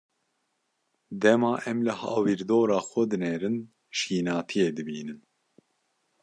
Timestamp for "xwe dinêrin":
2.89-3.57